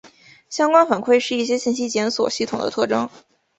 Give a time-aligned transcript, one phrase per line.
[0.49, 3.07] 相关反馈是一些信息检索系统的特征。